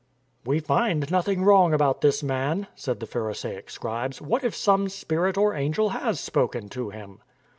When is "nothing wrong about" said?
1.11-2.01